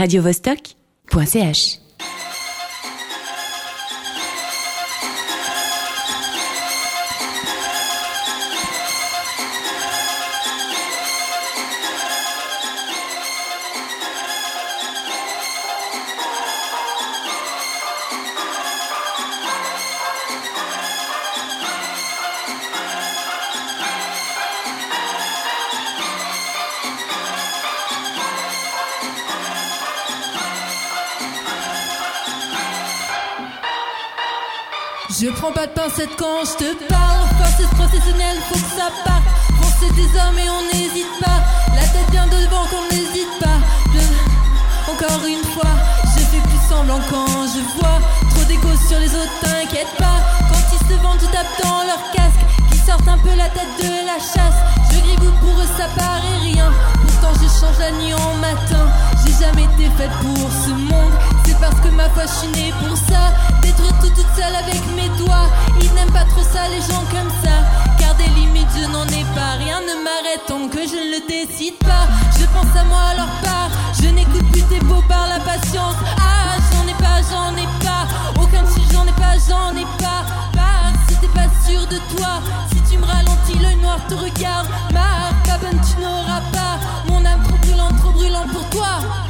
[0.00, 1.89] radiovostok.ch
[35.90, 37.20] pincette quand je te parle.
[37.38, 39.22] Force professionnelle, faut que ça parte.
[39.62, 41.40] On des hommes et on n'hésite pas.
[41.74, 43.58] La tête bien devant qu'on n'hésite pas.
[44.90, 45.70] Encore une fois,
[46.04, 47.98] je fais plus semblant quand je vois
[48.30, 50.20] trop d'écho sur les autres, t'inquiète pas.
[50.48, 52.44] Quand ils se vendent, tout tapent dans leur casque.
[52.70, 54.58] Qui sortent un peu la tête de la chasse.
[54.92, 56.70] Je gribouille pour eux, ça paraît rien.
[57.00, 58.86] Pourtant, je change la nuit en matin.
[59.24, 61.14] J'ai jamais été faite pour ce monde.
[61.46, 63.32] C'est parce que ma foi, je suis née pour ça.
[63.62, 65.48] Détruire tout toute seule avec mes doigts.
[70.46, 72.06] Tant que je ne le décide pas.
[72.38, 73.70] Je pense à moi à leur part.
[74.00, 75.96] Je n'écoute plus tes beaux par la patience.
[76.18, 78.06] Ah, j'en ai pas, j'en ai pas.
[78.40, 80.22] Aucun si j'en ai pas, j'en ai pas.
[80.54, 82.40] Bah, si t'es pas sûr de toi.
[82.70, 84.68] Si tu me ralentis, l'œil noir te regarde.
[84.92, 86.78] Ma cabane, tu n'auras pas.
[87.08, 89.29] Mon âme trop brûlante, trop brûlante pour toi.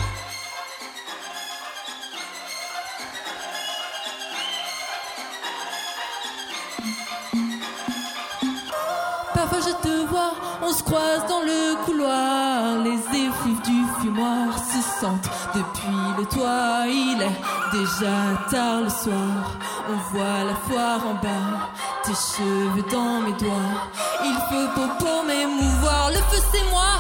[10.71, 12.79] On se croise dans le couloir.
[12.85, 16.87] Les effluves du fumoir se sentent depuis le toit.
[16.87, 18.19] Il est déjà
[18.51, 19.59] tard le soir.
[19.89, 21.71] On voit la foire en bas,
[22.05, 23.79] tes cheveux dans mes doigts.
[24.25, 26.11] Il faut beau pour m'émouvoir.
[26.11, 26.91] Le feu c'est moi,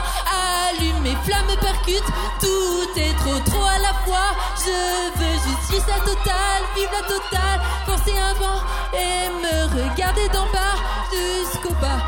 [0.71, 2.09] allume mes flammes percute.
[2.41, 4.31] Tout est trop trop à la fois.
[4.65, 7.61] Je veux juste vivre la totale, vivre la totale.
[7.87, 8.61] Forcer un vent
[8.95, 10.77] et me regarder d'en bas
[11.13, 12.01] jusqu'au bas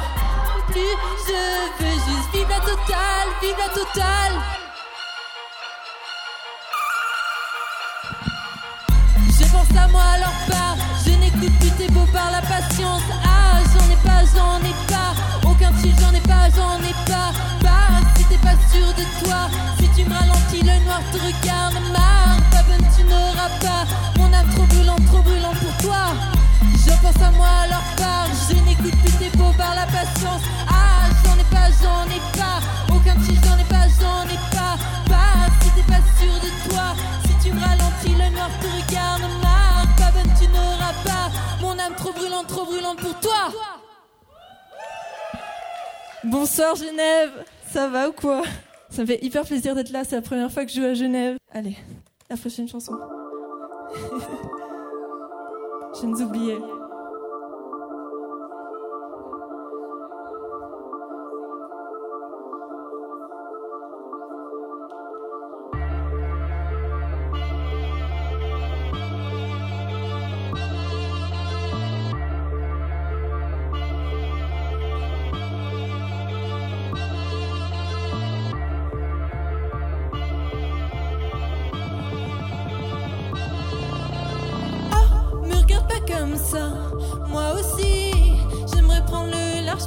[0.68, 4.32] Je veux juste vivre la totale, vivre la totale.
[9.28, 10.76] Je pense à moi leur part.
[11.04, 13.02] Je n'écoute plus tes beaux par la patience.
[13.24, 15.48] Ah, j'en ai pas, j'en ai pas.
[15.48, 17.32] Aucun fil, j'en ai pas, j'en ai pas.
[17.62, 19.48] Bah, si t'es pas sûr de toi.
[19.78, 21.74] Si tu me ralentis, le noir te regarde.
[21.92, 23.84] Marre, pas bonne, tu n'auras pas.
[24.18, 26.41] Mon âme trop brûlante, trop brûlante pour toi.
[27.00, 28.28] Pense à moi leur part.
[28.48, 30.42] Je n'écoute plus tes beaux par la patience.
[30.68, 32.60] Ah, j'en ai pas, j'en ai pas.
[32.94, 34.76] Aucun petit, j'en ai pas, j'en ai pas.
[35.08, 36.94] Bah, si t'es pas sûr de toi.
[37.26, 39.22] Si tu me ralentis, le noir te regarde.
[39.42, 41.30] Marre, pas bonne, tu n'auras pas.
[41.60, 43.50] Mon âme trop brûlante, trop brûlante pour toi.
[46.24, 48.42] Bonsoir Genève, ça va ou quoi?
[48.90, 50.94] Ça me fait hyper plaisir d'être là, c'est la première fois que je joue à
[50.94, 51.36] Genève.
[51.52, 51.76] Allez,
[52.30, 52.92] la prochaine chanson.
[56.00, 56.58] je nous oubliais.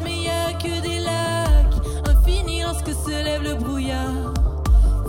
[0.03, 1.75] Mais y a que des lacs.
[2.07, 4.33] Infini lorsque se lève le brouillard.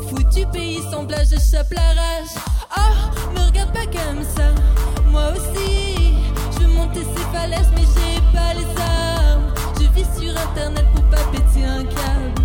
[0.08, 2.34] Foutu pays sans plage, j'échappe la rage.
[2.76, 4.50] Oh, me regarde pas comme ça.
[5.10, 6.14] Moi aussi,
[6.52, 9.52] je veux monter ces falaises, mais j'ai pas les armes.
[9.80, 12.42] Je vis sur internet pour pas péter un câble.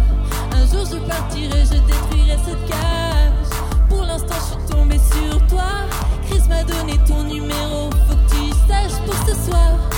[0.54, 3.52] Un jour je partirai, je détruirai cette cage.
[3.90, 5.70] Pour l'instant, je suis tombée sur toi.
[6.28, 9.91] Chris m'a donné ton numéro, faut que tu saches pour ce soir.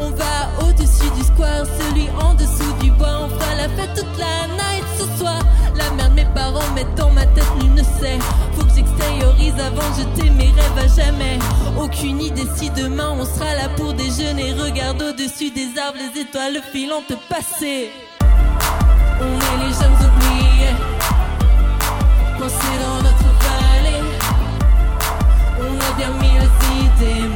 [0.00, 3.20] On va au-dessus du square, celui en dessous du bois.
[3.24, 5.40] On fera la fête toute la night ce soir.
[5.76, 8.18] La merde, mes parents mettent dans ma tête, nul ne sait.
[8.54, 11.38] Faut que j'extériorise avant de jeter mes rêves à jamais.
[11.78, 14.54] Aucune idée si demain on sera là pour déjeuner.
[14.54, 17.90] Regarde au-dessus des arbres, les étoiles filant te passer.
[19.20, 20.76] On est les jeunes oubliés,
[22.38, 24.04] coincés dans notre vallée.
[25.60, 26.48] On a bien mille
[26.80, 27.28] idées,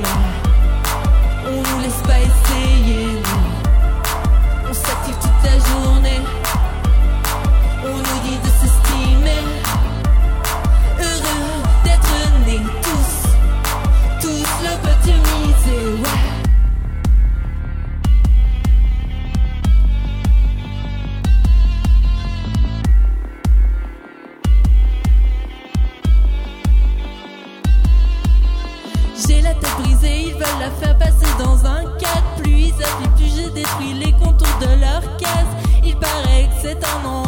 [36.84, 37.23] paraît que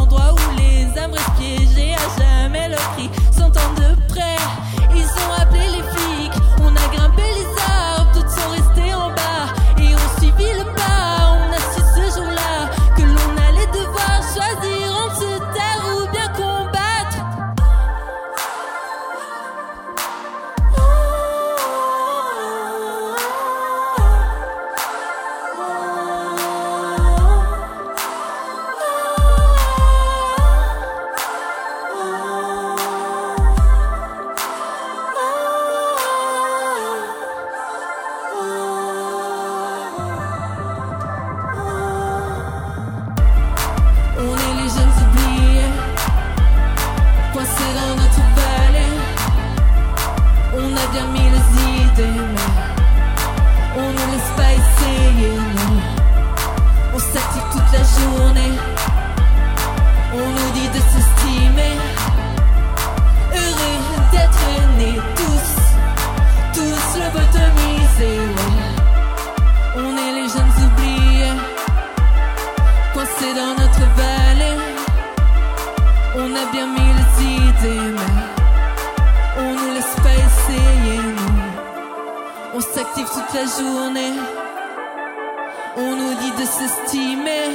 [85.79, 87.49] On nous dit de s'estimer.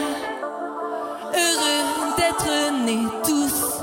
[1.35, 3.83] Heureux d'être nés tous,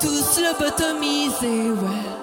[0.00, 2.16] tous lobotomisés, ouais.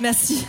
[0.00, 0.44] Merci.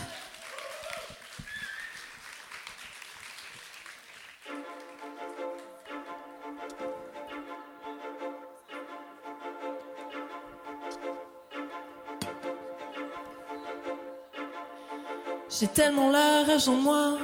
[15.48, 17.18] J'ai tellement la en moi.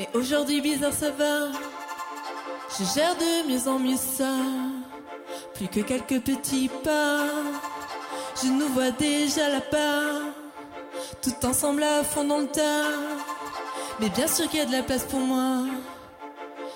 [0.00, 1.48] Mais aujourd'hui, bizarre, ça va.
[2.70, 4.32] Je gère de mieux en mieux ça.
[5.52, 7.26] Plus que quelques petits pas.
[8.42, 10.22] Je nous vois déjà là-bas.
[11.20, 12.88] Tout ensemble à fond dans le tas.
[14.00, 15.66] Mais bien sûr qu'il y a de la place pour moi.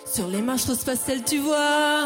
[0.04, 2.04] Sur les marches rose pastel, tu vois?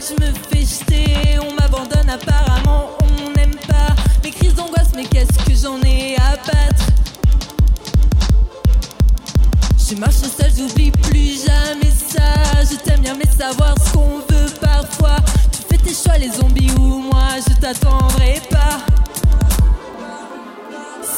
[0.00, 1.38] Je me fais jeter.
[1.40, 3.94] On m'abandonne apparemment, on n'aime pas.
[4.24, 6.86] Mes crises d'angoisse, mais qu'est-ce que j'en ai à battre?
[9.88, 12.62] Je marche seule, j'oublie plus jamais ça.
[12.70, 15.16] Je t'aime bien, mais savoir ce qu'on veut parfois.
[15.52, 18.78] Tu fais tes choix, les zombies ou moi, je t'attendrai pas.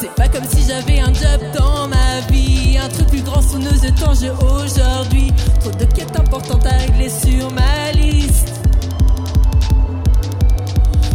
[0.01, 2.79] C'est pas comme si j'avais un job dans ma vie.
[2.83, 5.33] Un truc plus grand sous nos temps, j'ai aujourd'hui.
[5.61, 8.62] Trop de quêtes importantes à régler sur ma liste.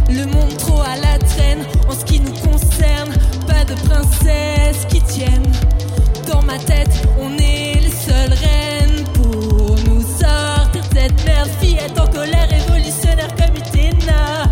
[0.08, 3.12] Le monde trop à la traîne en ce qui nous concerne.
[3.46, 5.46] Pas de princesse qui tienne.
[6.26, 6.90] Dans ma tête,
[7.20, 11.50] on est les seules reines pour nous sortir de cette merde.
[11.60, 14.47] Fillette en colère, révolutionnaire comme Utena.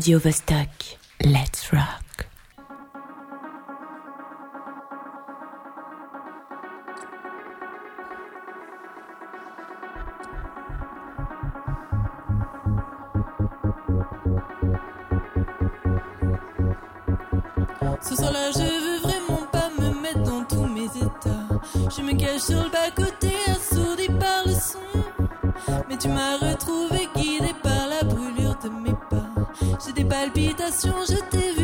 [0.00, 2.28] Let's rock.
[18.00, 21.48] Ce soir-là, je veux vraiment pas me mettre dans tous mes états.
[21.74, 24.78] Je me cache sur le bas-côté, assourdi par le son.
[25.88, 28.37] Mais tu m'as retrouvé guidé par la brûlure
[30.08, 31.57] palpitations, je t'ai vu.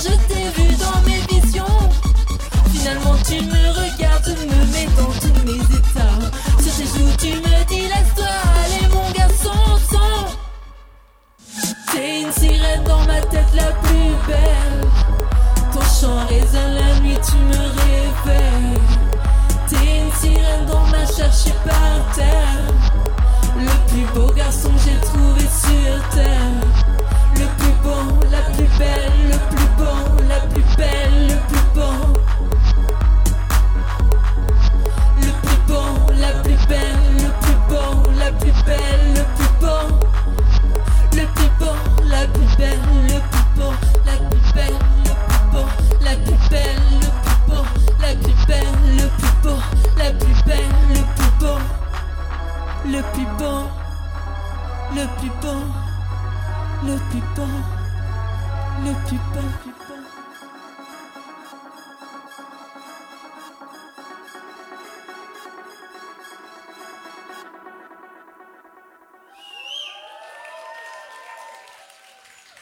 [0.00, 1.78] je t'ai vu dans mes visions.
[2.72, 6.18] Finalement, tu me regardes, me mets dans tous mes états.
[6.62, 9.58] Sur tes joues, tu me dis, laisse-toi aller, mon garçon,
[9.90, 10.26] sans.
[11.92, 14.80] T'es une sirène dans ma tête la plus belle.
[15.72, 18.80] Ton chant résonne la nuit, tu me réveilles.
[19.68, 22.62] T'es une sirène dans ma chair, je par terre.
[23.56, 26.37] Le plus beau garçon que j'ai trouvé sur terre.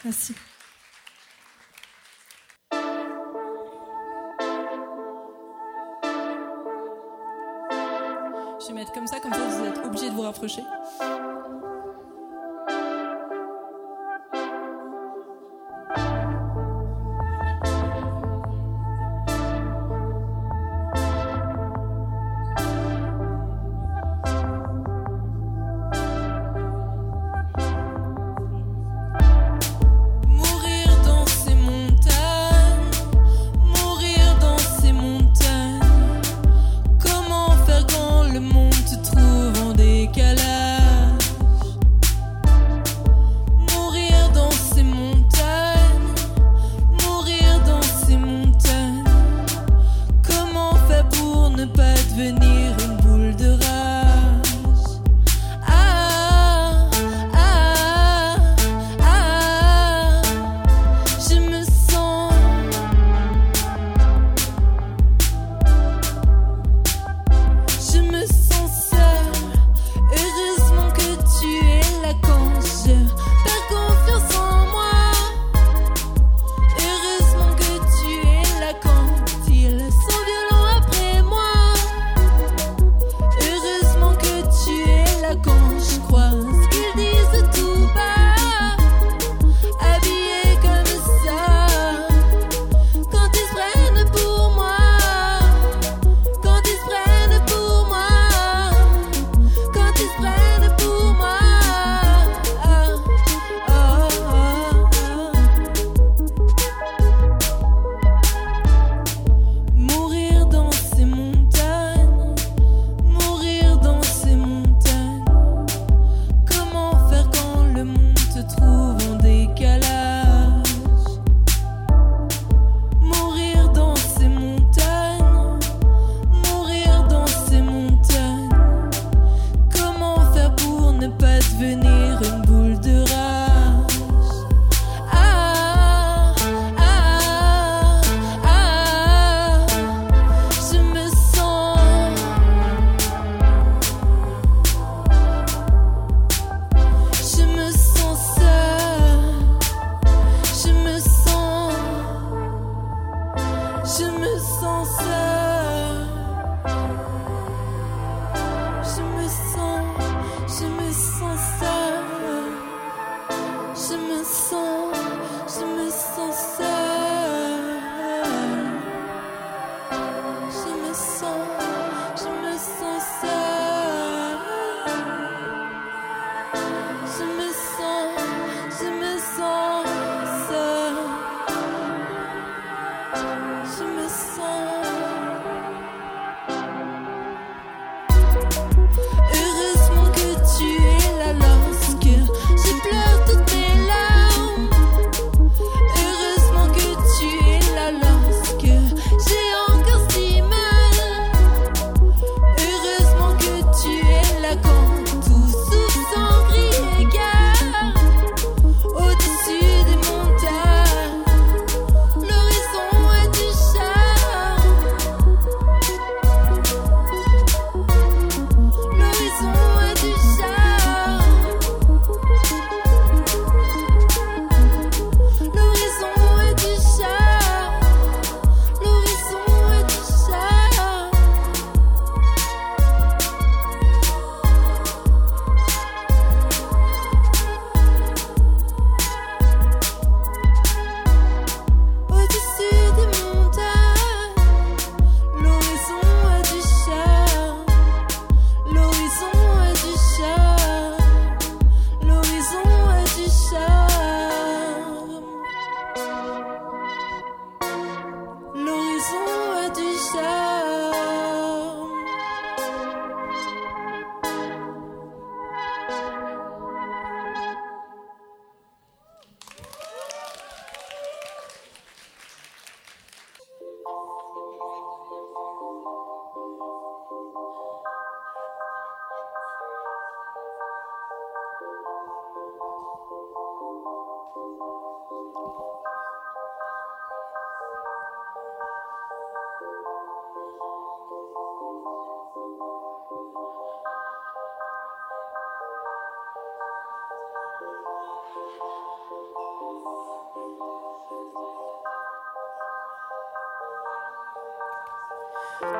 [0.09, 0.33] Je
[8.67, 10.61] vais mettre comme ça, comme ça vous êtes obligé de vous rapprocher.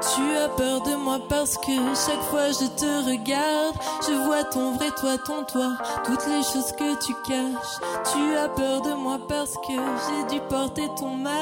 [0.02, 1.72] Tu as peur de moi parce que
[2.06, 3.76] chaque fois je te regarde,
[4.08, 5.72] je vois ton vrai toi, ton toi,
[6.06, 7.80] toutes les choses que tu caches.
[8.12, 11.34] Tu as peur de moi parce que j'ai dû porter ton mal.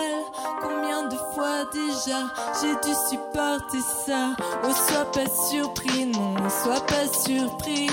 [0.62, 2.20] Combien de fois déjà
[2.62, 4.36] j'ai dû supporter ça?
[4.64, 7.90] Oh, sois pas surpris, non, sois pas surpris.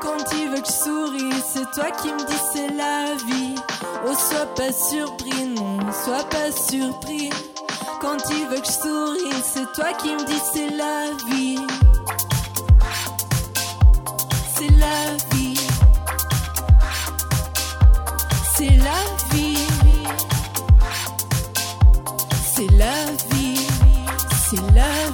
[0.00, 3.54] Quand tu veux que je souris, c'est toi qui me dis c'est la vie.
[4.06, 7.27] Oh, sois pas surpris, non, sois pas surpris.
[8.10, 11.58] Quand tu veux que je souris, c'est toi qui me dis c'est la vie.
[14.56, 15.60] C'est la vie.
[18.56, 19.58] C'est la vie.
[22.54, 22.94] C'est la
[23.30, 23.66] vie.
[24.48, 25.07] C'est la vie.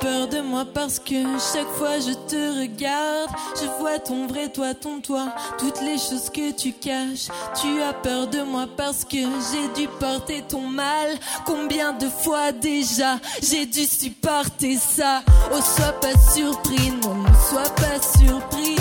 [0.00, 1.14] Peur de moi parce que
[1.52, 3.30] chaque fois je te regarde,
[3.60, 5.26] je vois ton vrai toi, ton toi,
[5.58, 7.28] toutes les choses que tu caches.
[7.60, 11.08] Tu as peur de moi parce que j'ai dû porter ton mal.
[11.44, 15.22] Combien de fois déjà j'ai dû supporter ça?
[15.52, 18.76] Oh, sois pas surpris, non, sois pas surpris.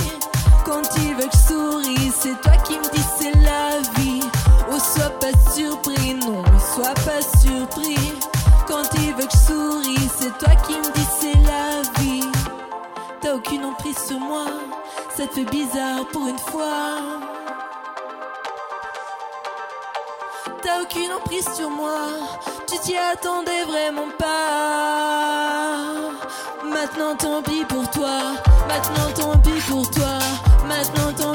[0.66, 4.22] Quand tu veux que je souris, c'est toi qui me dis c'est la vie.
[4.72, 8.14] Oh, sois pas surpris, non, sois pas surpris.
[8.68, 10.93] Quand tu veux que je souris, c'est toi qui me
[14.00, 14.46] sur moi,
[15.16, 16.98] ça te fait bizarre pour une fois.
[20.62, 22.08] T'as aucune emprise sur moi,
[22.68, 25.78] tu t'y attendais vraiment pas.
[26.64, 28.34] Maintenant tant pis pour toi,
[28.68, 30.20] maintenant tant pis pour toi,
[30.68, 31.33] maintenant tant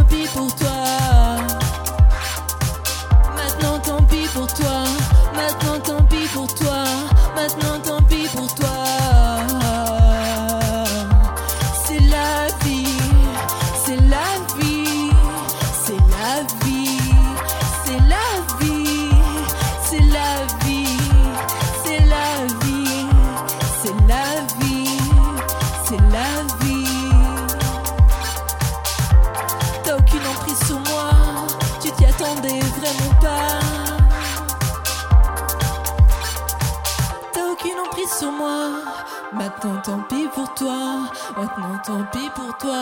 [39.69, 42.73] Maintenant tant pis pour toi, maintenant tant pis pour toi.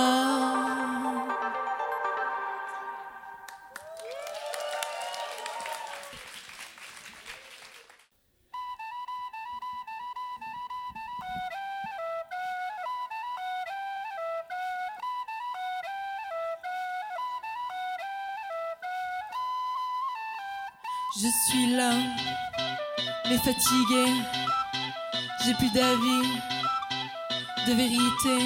[21.16, 21.90] Je suis là,
[23.28, 24.12] mais fatiguée,
[25.44, 26.56] j'ai plus d'avis
[27.66, 28.38] de vérité.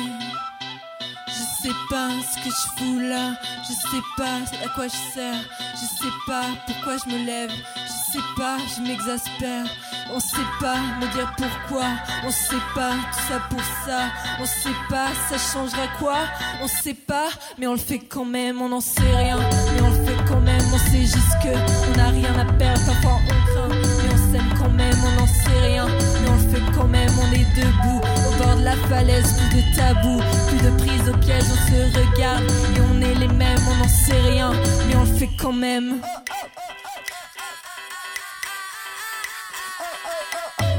[1.29, 5.41] Je sais pas ce que je fous là, je sais pas à quoi je sers,
[5.75, 9.67] je sais pas pourquoi je me lève, je sais pas, je m'exaspère.
[10.13, 11.87] On sait pas me dire pourquoi,
[12.25, 14.01] on sait pas tout ça pour ça,
[14.41, 16.17] on sait pas ça changera quoi,
[16.63, 17.29] on sait pas,
[17.59, 20.41] mais on le fait quand même, on n'en sait rien, mais on le fait quand
[20.41, 24.33] même, on sait juste que on n'a rien à perdre, parfois on craint, mais on
[24.33, 27.47] s'aime quand même, on n'en sait rien, mais on le fait quand même, on est
[27.55, 28.20] debout
[28.63, 32.45] la falaise, plus de tabou, plus de prise au piège, on se regarde
[32.77, 34.53] et on est les mêmes, on n'en sait rien,
[34.89, 36.01] mais on le fait quand même.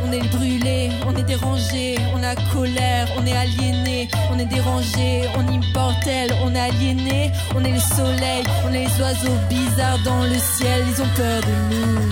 [0.05, 5.23] On est brûlé, on est dérangé, on a colère, on est aliéné, on est dérangé,
[5.37, 9.99] on est immortel, on est aliéné, on est le soleil, on est les oiseaux bizarres
[10.03, 12.09] dans le ciel, ils ont peur de nous.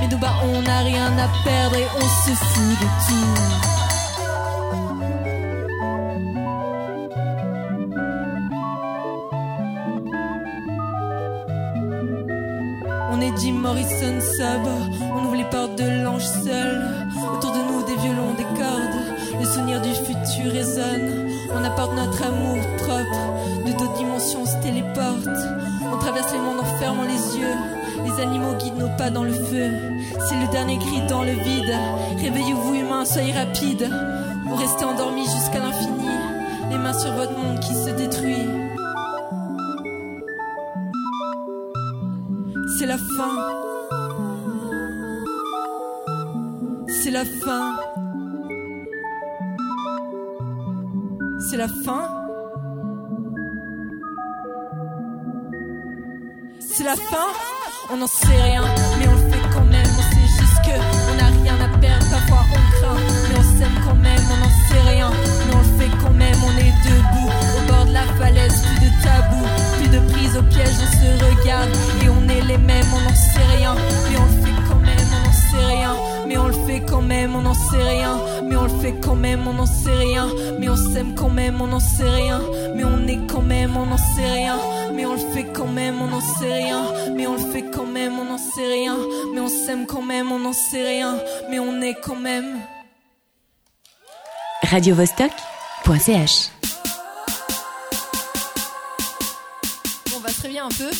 [0.00, 3.77] Mais nous bas on n'a rien à perdre et on se fout de tout.
[14.40, 16.82] On ouvre les portes de l'ange seul.
[17.32, 21.28] Autour de nous des violons, des cordes, les souvenirs du futur résonnent.
[21.54, 25.28] On apporte notre amour propre, de d'autres dimensions se téléportent.
[25.92, 27.56] On traverse les mondes en fermant les yeux.
[28.04, 29.70] Les animaux guident nos pas dans le feu.
[30.28, 31.74] C'est le dernier cri dans le vide.
[32.18, 33.90] Réveillez-vous humains, soyez rapides.
[34.46, 36.08] Vous restez endormis jusqu'à l'infini.
[36.70, 38.46] Les mains sur votre monde qui se détruit.
[42.78, 43.67] C'est la fin.
[47.18, 47.76] La fin.
[51.50, 52.04] C'est la fin.
[56.60, 57.28] C'est la fin.
[57.90, 58.62] On n'en sait rien,
[58.98, 59.86] mais on le fait quand même.
[59.98, 60.76] On sait juste que
[61.10, 62.06] on n'a rien à perdre.
[62.08, 64.24] Parfois on craint, mais on s'aime quand même.
[64.32, 66.38] On n'en sait rien, mais on le fait quand même.
[66.46, 69.44] On est debout au bord de la falaise, plus de tabou,
[69.76, 70.76] plus de prise au piège.
[70.84, 71.70] On se regarde
[72.04, 72.86] et on est les mêmes.
[72.94, 73.74] On n'en sait rien,
[74.08, 75.08] mais on le fait quand même.
[75.16, 75.96] On n'en sait rien,
[76.78, 77.34] fait quand même.
[77.34, 79.46] On n'en sait rien, mais on le fait quand même.
[79.46, 81.60] On n'en sait rien, mais on s'aime quand même.
[81.60, 82.40] On n'en sait rien,
[82.74, 83.76] mais on est quand même.
[83.76, 84.58] On n'en sait rien,
[84.94, 86.00] mais on le fait quand même.
[86.00, 86.82] On n'en sait rien,
[87.14, 88.18] mais on le fait quand même.
[88.18, 88.96] On n'en sait rien,
[89.32, 90.32] mais on s'aime quand même.
[90.32, 91.18] On n'en sait rien,
[91.50, 92.60] mais on est quand même.
[94.62, 96.50] radiovostok.ch
[100.14, 100.90] On va se réveiller un peu.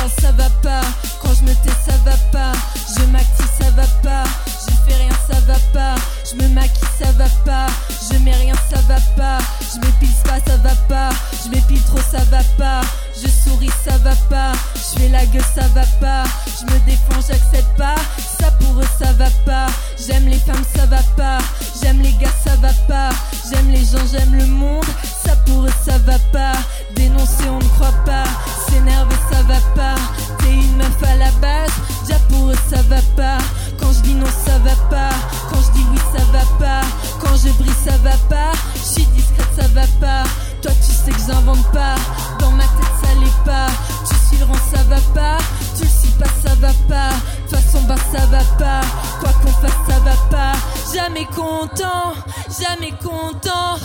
[0.00, 0.80] Quand ça va pas,
[1.20, 2.52] quand je me tais ça va pas,
[2.96, 7.12] je m'active ça va pas, je fais rien ça va pas, je me maquille ça
[7.12, 7.66] va pas,
[8.10, 11.10] je mets rien ça va pas, je m'épile pas ça va pas,
[11.44, 12.80] je m'épile trop ça va pas,
[13.14, 17.20] je souris ça va pas, je fais la gueule ça va pas, je me défends
[17.28, 17.96] j'accepte pas,
[18.40, 19.66] ça pour eux ça va pas,
[19.98, 21.38] j'aime les femmes ça va pas,
[21.82, 23.10] j'aime les gars ça va pas,
[23.50, 24.86] j'aime les gens j'aime le monde,
[25.26, 26.52] ça pour eux ça va pas,
[26.96, 28.24] dénoncer on ne croit pas,
[28.70, 29.94] s'énerver ça va pas,
[30.38, 31.70] t'es une meuf à la base,
[32.06, 33.38] déjà pour eux ça va pas,
[33.80, 35.14] quand je dis non ça va pas,
[35.50, 36.86] quand je dis oui ça va pas,
[37.20, 40.22] quand je brille ça va pas, je suis discrète ça va pas,
[40.62, 41.96] toi tu sais que j'invente pas,
[42.38, 43.66] dans ma tête ça l'est pas,
[44.08, 45.38] tu suis le rang ça va pas,
[45.76, 48.80] tu le suis pas ça va pas, de toute façon bah ça va pas,
[49.20, 50.52] quoi qu'on fasse ça va pas,
[50.94, 52.14] jamais content,
[52.60, 53.76] jamais content,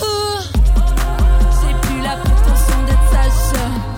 [1.62, 3.95] j'ai plus la prétention d'être sage.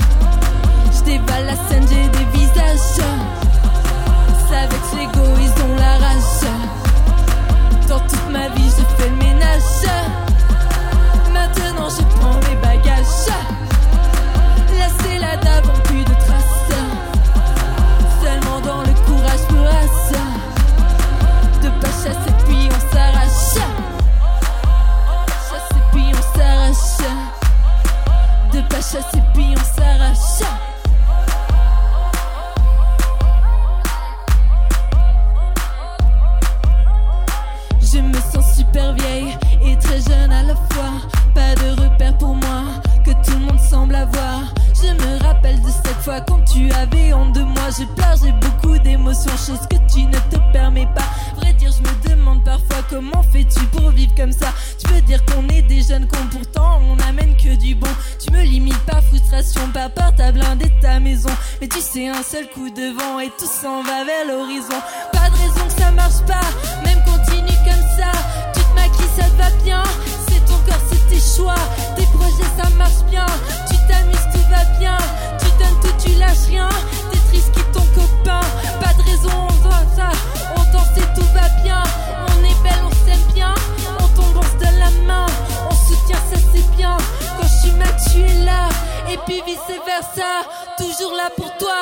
[89.11, 90.41] Et puis vice versa.
[90.77, 91.79] Toujours là pour toi.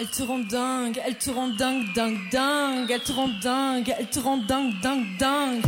[0.00, 4.08] Elle te rend dingue, elle te rend dingue, dingue, dingue, elle te rend dingue, elle
[4.08, 5.64] te rend dingue, dingue, dingue.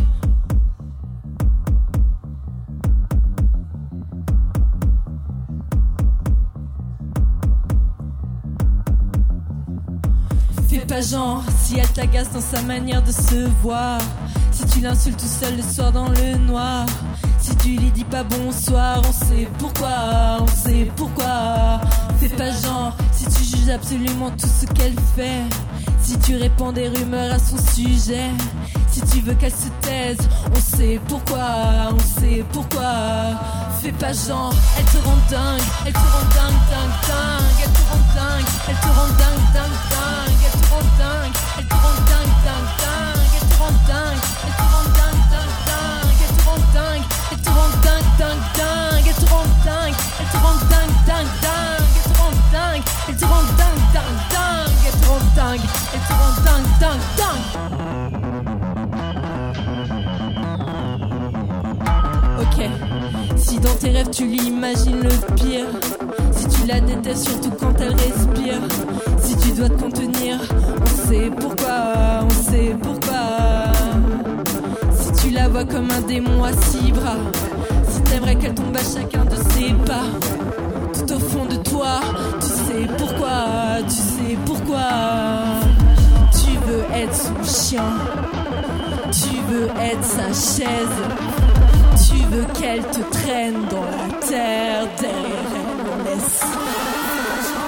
[10.91, 14.01] Pas genre si elle t'agace dans sa manière de se voir.
[14.51, 16.85] Si tu l'insultes tout seul le soir dans le noir.
[17.39, 21.81] Si tu lui dis pas bonsoir, on sait pourquoi, on sait pourquoi.
[22.19, 25.45] Fais pas genre si tu juges absolument tout ce qu'elle fait.
[26.03, 28.31] Si tu répands des rumeurs à son sujet.
[28.91, 30.19] Si tu veux qu'elle se taise,
[30.53, 33.39] on sait pourquoi, on sait pourquoi.
[33.83, 37.81] Fais pas genre, elle te rend dingue, elle te rend dingue, dingue, dingue, elle te
[37.89, 41.97] rend dingue, elle te rend dingue, dingue, dingue, elle te rend dingue, elle te rend
[42.11, 45.30] dingue, dingue, dingue, elle te rend dingue, elle te rend dingue,
[63.63, 65.67] dans tes rêves tu lui imagines le pire,
[66.33, 68.61] si tu la détestes surtout quand elle respire,
[69.23, 70.39] si tu dois te contenir,
[70.83, 73.73] on sait pourquoi, on sait pourquoi.
[74.99, 77.17] Si tu la vois comme un démon à six bras,
[77.89, 80.05] si t'aimerais qu'elle tombe à chacun de ses pas,
[80.95, 82.01] tout au fond de toi,
[82.41, 84.89] tu sais pourquoi, tu sais pourquoi.
[86.33, 87.93] Tu veux être son chien,
[89.13, 91.30] tu veux être sa chaise.
[92.31, 94.87] Tu veux qu'elle te traîne dans la terre
[96.07, 96.47] laisse.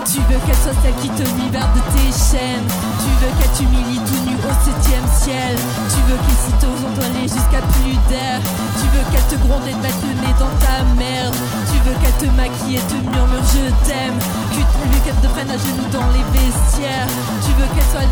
[0.07, 2.69] Tu veux qu'elle soit celle qui te libère de tes chaînes.
[3.03, 5.59] Tu veux qu'elle t'humilie tout nu au septième ciel.
[5.91, 8.39] Tu veux qu'elle s'y t'envoler jusqu'à plus d'air.
[8.79, 11.35] Tu veux qu'elle te gronde et te mette le nez dans ta merde.
[11.67, 14.19] Tu veux qu'elle te maquille et te murmure je t'aime.
[14.55, 17.11] Tu veux qu'elle te prenne à genoux dans les vestiaires.
[17.43, 18.07] Tu veux qu'elle soit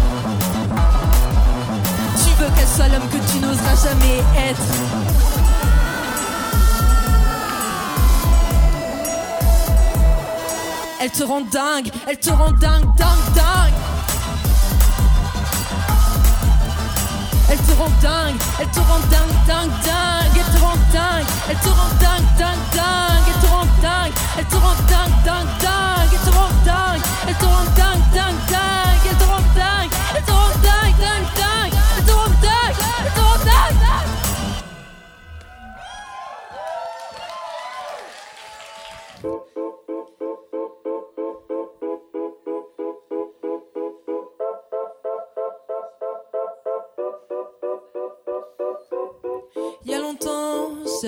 [2.19, 4.19] tu veux qu'elle soit l'homme que tu n'oseras jamais
[4.51, 5.60] être.
[11.03, 13.73] Elle te rend dingue, elle te rend dingue, dingue, dingue.
[17.49, 20.37] Elle te rend dingue, elle te rend dingue, dingue, dingue.
[20.37, 23.25] Elle te rend dingue, elle te rend dingue, dingue, dingue.
[23.29, 26.11] Elle te rend dingue, elle te rend dingue, dingue, dingue.
[26.13, 29.01] Elle te rend dingue, elle te rend dingue, dingue, dingue.
[29.09, 31.73] Elle te rend dingue, elle te rend dingue, dingue, dingue.
[32.05, 34.00] Te rend dingue, elle dingue,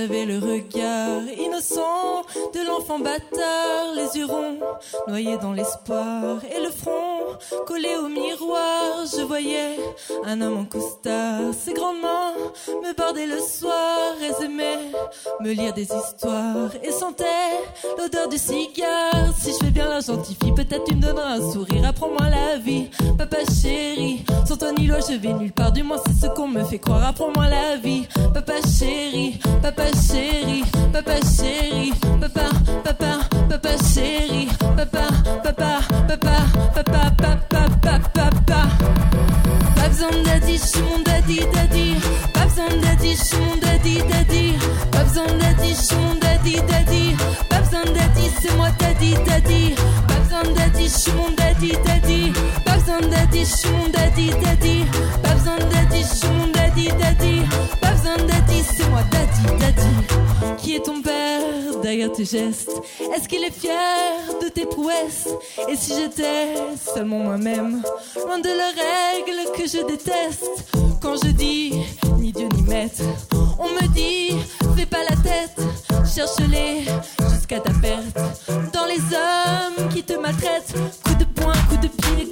[0.03, 4.59] j'avais le regard innocent de l'enfant bâtard, les yeux ronds,
[5.07, 7.12] noyés dans l'espoir, et le front
[7.67, 9.05] collé au miroir.
[9.17, 9.79] Je voyais
[10.25, 12.33] un homme en costard, ses grandes mains
[12.83, 14.91] me bordaient le soir, elles aimaient
[15.41, 17.25] me lire des histoires et sentaient
[17.99, 19.33] l'odeur du cigare.
[19.39, 21.87] Si je fais bien la gentille fille, peut-être tu me donneras un sourire.
[21.87, 24.25] Apprends-moi la vie, papa chéri.
[24.47, 25.73] Sans toi ni loi, je vais nulle part.
[25.73, 27.05] Du moins, c'est ce qu'on me fait croire.
[27.05, 29.39] Apprends-moi la vie, papa chéri.
[29.63, 32.49] papa chéri, papa chéri, papa,
[32.85, 33.19] papa,
[33.49, 35.07] papa chéri, papa,
[35.43, 35.79] papa,
[36.17, 36.45] papa,
[36.75, 38.69] papa, papa, papa, papa.
[39.77, 41.97] Pas besoin de daddy, je suis mon daddy, daddy.
[42.35, 44.59] Pas besoin de daddy, je suis mon daddy, daddy.
[44.91, 47.17] Pas besoin de daddy, je suis mon daddy, daddy.
[47.49, 49.75] Pas besoin de daddy, c'est moi daddy, daddy.
[50.09, 52.33] Pas besoin de daddy, je suis mon daddy, daddy.
[52.85, 54.85] Besoin daddy, je suis mon daddy, daddy.
[55.23, 57.43] Pas besoin de daddy, je mon daddy, daddy.
[57.81, 58.33] Pas besoin de
[58.77, 60.57] c'est moi daddy, daddy.
[60.59, 61.81] Qui est ton père?
[61.81, 62.71] Derrière tes gestes
[63.15, 63.73] Est-ce qu'il est fier
[64.41, 65.29] de tes prouesses?
[65.69, 66.55] Et si j'étais
[66.95, 67.83] seulement moi-même,
[68.25, 71.75] loin de leurs règles que je déteste Quand je dis
[72.19, 73.03] ni Dieu ni maître,
[73.59, 74.37] on me dit
[74.77, 75.59] fais pas la tête,
[76.15, 76.85] cherche-les
[77.33, 78.19] jusqu'à ta perte.
[78.73, 82.32] Dans les hommes qui te maltraitent, coup de poing, coup de pied,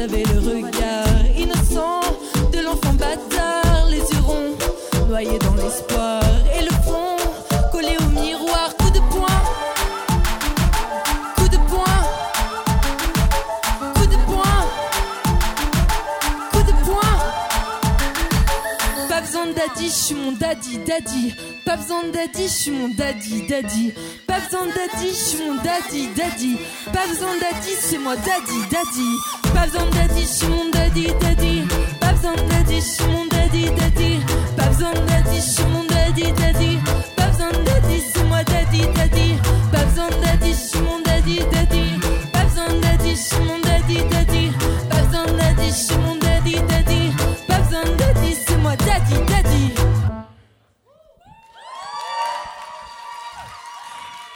[0.00, 2.00] j'avais le regard innocent
[2.52, 3.86] de l'enfant bâtard.
[3.90, 4.56] Les yeux ronds
[5.08, 6.19] noyés dans l'espoir
[19.90, 21.34] je suis mon daddy, daddy.
[21.64, 23.92] Pas besoin de daddy, je suis mon daddy, daddy.
[24.26, 26.56] Pas besoin de daddy, je suis mon daddy, daddy.
[26.92, 29.10] Pas besoin de daddy, c'est moi daddy, daddy.
[29.52, 31.62] Pas besoin de daddy, je suis mon daddy, daddy.
[32.00, 34.20] Pas besoin de daddy, je suis mon daddy, daddy.
[34.56, 36.78] Pas besoin de daddy, je suis mon daddy, daddy.
[37.16, 39.38] Pas besoin de daddy, c'est moi daddy, daddy.
[39.72, 42.00] Pas besoin de daddy, je suis mon daddy, daddy.
[42.32, 44.52] Pas besoin de daddy, je suis mon daddy, daddy.
[44.88, 45.99] Pas besoin de daddy, je suis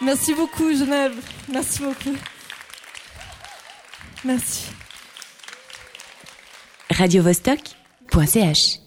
[0.04, 1.14] Merci beaucoup Genève.
[1.48, 2.16] Merci beaucoup.
[4.24, 4.66] Merci.
[6.90, 8.83] radiovostok.ch